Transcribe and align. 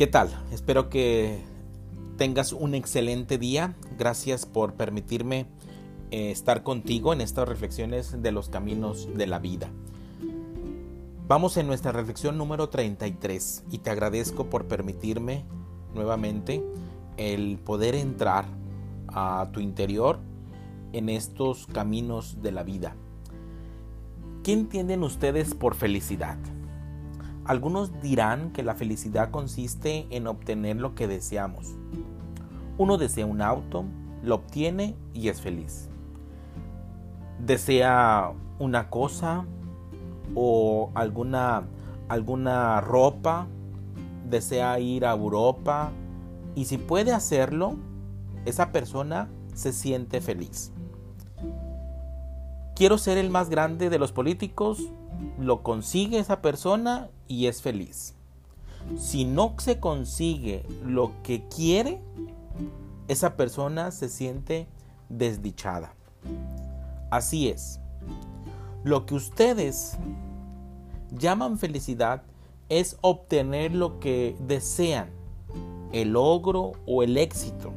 ¿Qué 0.00 0.06
tal? 0.06 0.30
Espero 0.50 0.88
que 0.88 1.40
tengas 2.16 2.54
un 2.54 2.74
excelente 2.74 3.36
día. 3.36 3.76
Gracias 3.98 4.46
por 4.46 4.72
permitirme 4.72 5.44
eh, 6.10 6.30
estar 6.30 6.62
contigo 6.62 7.12
en 7.12 7.20
estas 7.20 7.46
reflexiones 7.46 8.22
de 8.22 8.32
los 8.32 8.48
caminos 8.48 9.10
de 9.14 9.26
la 9.26 9.38
vida. 9.40 9.68
Vamos 11.28 11.58
en 11.58 11.66
nuestra 11.66 11.92
reflexión 11.92 12.38
número 12.38 12.70
33 12.70 13.64
y 13.70 13.76
te 13.76 13.90
agradezco 13.90 14.48
por 14.48 14.68
permitirme 14.68 15.44
nuevamente 15.94 16.64
el 17.18 17.58
poder 17.58 17.94
entrar 17.94 18.46
a 19.08 19.50
tu 19.52 19.60
interior 19.60 20.18
en 20.94 21.10
estos 21.10 21.66
caminos 21.66 22.40
de 22.40 22.52
la 22.52 22.62
vida. 22.62 22.96
¿Qué 24.44 24.54
entienden 24.54 25.02
ustedes 25.02 25.52
por 25.52 25.74
felicidad? 25.74 26.38
Algunos 27.50 28.00
dirán 28.00 28.52
que 28.52 28.62
la 28.62 28.76
felicidad 28.76 29.32
consiste 29.32 30.06
en 30.10 30.28
obtener 30.28 30.76
lo 30.76 30.94
que 30.94 31.08
deseamos. 31.08 31.74
Uno 32.78 32.96
desea 32.96 33.26
un 33.26 33.42
auto, 33.42 33.86
lo 34.22 34.36
obtiene 34.36 34.94
y 35.14 35.30
es 35.30 35.40
feliz. 35.40 35.88
Desea 37.44 38.30
una 38.60 38.88
cosa 38.88 39.46
o 40.36 40.92
alguna, 40.94 41.64
alguna 42.08 42.80
ropa, 42.82 43.48
desea 44.28 44.78
ir 44.78 45.04
a 45.04 45.10
Europa 45.10 45.90
y 46.54 46.66
si 46.66 46.78
puede 46.78 47.12
hacerlo, 47.12 47.74
esa 48.44 48.70
persona 48.70 49.28
se 49.54 49.72
siente 49.72 50.20
feliz. 50.20 50.70
Quiero 52.76 52.96
ser 52.96 53.18
el 53.18 53.28
más 53.28 53.50
grande 53.50 53.90
de 53.90 53.98
los 53.98 54.12
políticos, 54.12 54.88
lo 55.38 55.62
consigue 55.62 56.18
esa 56.18 56.42
persona 56.42 57.08
y 57.28 57.46
es 57.46 57.62
feliz. 57.62 58.14
Si 58.98 59.24
no 59.24 59.54
se 59.58 59.78
consigue 59.78 60.64
lo 60.84 61.12
que 61.22 61.46
quiere, 61.48 62.00
esa 63.08 63.36
persona 63.36 63.90
se 63.90 64.08
siente 64.08 64.66
desdichada. 65.08 65.94
Así 67.10 67.48
es. 67.48 67.80
Lo 68.84 69.04
que 69.04 69.14
ustedes 69.14 69.98
llaman 71.10 71.58
felicidad 71.58 72.22
es 72.68 72.96
obtener 73.00 73.74
lo 73.74 73.98
que 73.98 74.36
desean, 74.46 75.10
el 75.92 76.12
logro 76.12 76.72
o 76.86 77.02
el 77.02 77.18
éxito. 77.18 77.72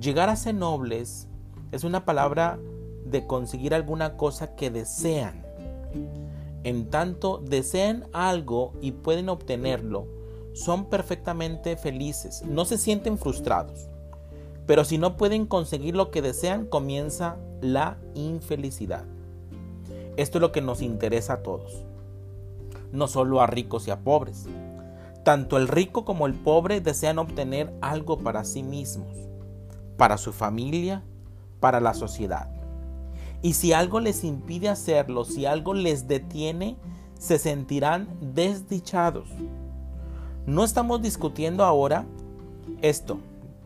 Llegar 0.00 0.28
a 0.28 0.36
ser 0.36 0.54
nobles 0.54 1.26
es 1.72 1.84
una 1.84 2.04
palabra 2.04 2.58
de 3.04 3.26
conseguir 3.26 3.74
alguna 3.74 4.16
cosa 4.16 4.54
que 4.54 4.70
desean. 4.70 5.41
En 6.64 6.90
tanto 6.90 7.38
desean 7.38 8.06
algo 8.12 8.72
y 8.80 8.92
pueden 8.92 9.28
obtenerlo, 9.28 10.06
son 10.52 10.86
perfectamente 10.86 11.76
felices, 11.76 12.42
no 12.46 12.64
se 12.64 12.78
sienten 12.78 13.18
frustrados. 13.18 13.88
Pero 14.66 14.84
si 14.84 14.96
no 14.96 15.16
pueden 15.16 15.46
conseguir 15.46 15.96
lo 15.96 16.10
que 16.10 16.22
desean, 16.22 16.66
comienza 16.66 17.36
la 17.60 17.98
infelicidad. 18.14 19.04
Esto 20.16 20.38
es 20.38 20.42
lo 20.42 20.52
que 20.52 20.60
nos 20.60 20.82
interesa 20.82 21.34
a 21.34 21.42
todos, 21.42 21.84
no 22.92 23.08
solo 23.08 23.40
a 23.40 23.46
ricos 23.46 23.88
y 23.88 23.90
a 23.90 24.00
pobres. 24.00 24.46
Tanto 25.24 25.56
el 25.56 25.68
rico 25.68 26.04
como 26.04 26.26
el 26.26 26.34
pobre 26.34 26.80
desean 26.80 27.18
obtener 27.18 27.72
algo 27.80 28.18
para 28.18 28.44
sí 28.44 28.62
mismos, 28.62 29.16
para 29.96 30.18
su 30.18 30.32
familia, 30.32 31.02
para 31.60 31.80
la 31.80 31.94
sociedad. 31.94 32.61
Y 33.42 33.54
si 33.54 33.72
algo 33.72 33.98
les 33.98 34.22
impide 34.22 34.68
hacerlo, 34.68 35.24
si 35.24 35.46
algo 35.46 35.74
les 35.74 36.06
detiene, 36.06 36.76
se 37.18 37.38
sentirán 37.38 38.08
desdichados. 38.20 39.28
No 40.46 40.64
estamos 40.64 41.02
discutiendo 41.02 41.64
ahora 41.64 42.06
esto, 42.80 43.18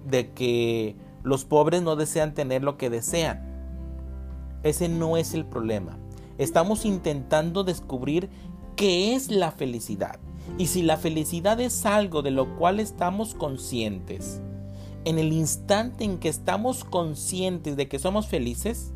de 0.07 0.33
que 0.33 0.97
los 1.23 1.45
pobres 1.45 1.83
no 1.83 1.97
desean 1.97 2.35
tener 2.35 2.63
lo 2.63 2.79
que 2.79 2.91
desean. 2.91 3.45
Ese 4.63 4.89
no 4.89 5.17
es 5.17 5.35
el 5.35 5.45
problema. 5.45 5.99
Estamos 6.39 6.85
intentando 6.85 7.65
descubrir 7.65 8.31
qué 8.77 9.15
es 9.15 9.31
la 9.31 9.53
felicidad. 9.53 10.19
Y 10.59 10.67
si 10.67 10.83
la 10.83 10.97
felicidad 10.97 11.61
es 11.61 11.85
algo 11.87 12.23
de 12.23 12.31
lo 12.31 12.57
cual 12.57 12.79
estamos 12.79 13.35
conscientes, 13.35 14.41
en 15.05 15.19
el 15.19 15.33
instante 15.33 16.05
en 16.05 16.19
que 16.19 16.29
estamos 16.29 16.85
conscientes 16.85 17.77
de 17.77 17.89
que 17.89 17.99
somos 17.99 18.27
felices, 18.27 18.93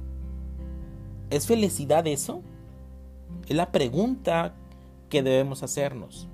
¿Es 1.30 1.46
felicidad 1.46 2.06
eso? 2.06 2.42
Es 3.48 3.56
la 3.56 3.72
pregunta 3.72 4.54
que 5.08 5.22
debemos 5.22 5.62
hacernos. 5.62 6.28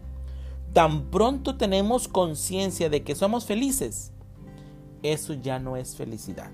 Tan 0.73 1.11
pronto 1.11 1.57
tenemos 1.57 2.09
conciencia 2.09 2.91
de 2.91 3.03
que 3.03 3.15
somos 3.15 3.47
felices, 3.47 4.13
eso 5.03 5.35
ya 5.35 5.59
no 5.59 5.77
es 5.77 5.97
felicidad. 5.97 6.51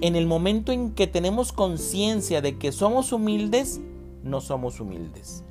En 0.00 0.16
el 0.16 0.26
momento 0.26 0.72
en 0.72 0.92
que 0.92 1.06
tenemos 1.06 1.52
conciencia 1.52 2.40
de 2.40 2.58
que 2.58 2.72
somos 2.72 3.12
humildes, 3.12 3.80
no 4.22 4.40
somos 4.40 4.80
humildes. 4.80 5.44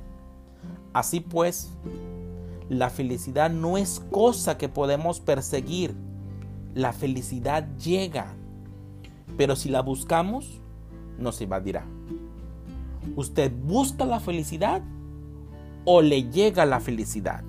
Así 0.92 1.20
pues, 1.20 1.70
la 2.68 2.90
felicidad 2.90 3.50
no 3.50 3.78
es 3.78 4.00
cosa 4.10 4.58
que 4.58 4.68
podemos 4.68 5.20
perseguir. 5.20 5.94
La 6.74 6.92
felicidad 6.92 7.66
llega. 7.78 8.34
Pero 9.36 9.56
si 9.56 9.68
la 9.68 9.80
buscamos, 9.80 10.60
nos 11.18 11.40
invadirá. 11.40 11.84
¿Usted 13.16 13.52
busca 13.52 14.04
la 14.04 14.20
felicidad 14.20 14.82
o 15.84 16.02
le 16.02 16.30
llega 16.30 16.64
la 16.66 16.80
felicidad? 16.80 17.44